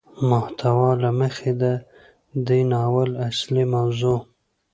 د 0.17 0.19
محتوا 0.29 0.89
له 1.03 1.09
مخې 1.19 1.51
ده 1.61 1.73
دې 2.47 2.59
ناول 2.71 3.11
اصلي 3.27 3.63
موضوع 3.75 4.17